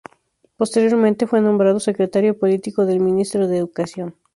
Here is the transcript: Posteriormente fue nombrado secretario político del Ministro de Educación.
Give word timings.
Posteriormente 0.57 1.27
fue 1.27 1.41
nombrado 1.41 1.79
secretario 1.79 2.35
político 2.39 2.87
del 2.87 3.01
Ministro 3.01 3.47
de 3.47 3.57
Educación. 3.59 4.15